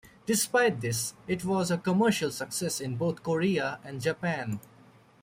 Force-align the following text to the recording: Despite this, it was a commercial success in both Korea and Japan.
Despite 0.25 0.81
this, 0.81 1.13
it 1.27 1.45
was 1.45 1.69
a 1.69 1.77
commercial 1.77 2.31
success 2.31 2.81
in 2.81 2.95
both 2.95 3.21
Korea 3.21 3.77
and 3.83 4.01
Japan. 4.01 4.59